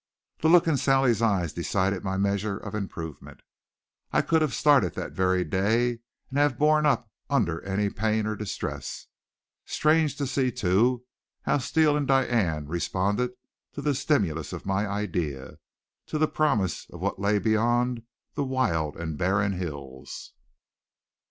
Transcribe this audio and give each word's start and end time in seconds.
The 0.39 0.47
look 0.47 0.65
in 0.65 0.77
Sally's 0.77 1.21
eyes 1.21 1.53
decided 1.53 2.03
my 2.03 2.17
measure 2.17 2.57
of 2.57 2.73
improvement. 2.73 3.41
I 4.11 4.23
could 4.23 4.41
have 4.41 4.55
started 4.55 4.95
that 4.95 5.11
very 5.11 5.43
day 5.43 5.99
and 6.31 6.39
have 6.39 6.57
borne 6.57 6.87
up 6.87 7.07
under 7.29 7.61
any 7.61 7.87
pain 7.91 8.25
or 8.25 8.35
distress. 8.35 9.05
Strange 9.63 10.15
to 10.17 10.25
see, 10.25 10.51
too, 10.51 11.05
how 11.43 11.59
Steele 11.59 11.95
and 11.95 12.07
Diane 12.07 12.65
responded 12.67 13.33
to 13.73 13.81
the 13.83 13.93
stimulus 13.93 14.53
of 14.53 14.65
my 14.65 14.87
idea, 14.87 15.59
to 16.07 16.17
the 16.17 16.27
promise 16.27 16.87
of 16.89 16.99
what 16.99 17.19
lay 17.21 17.37
beyond 17.37 18.01
the 18.33 18.43
wild 18.43 18.97
and 18.97 19.19
barren 19.19 19.51
hills! 19.51 20.33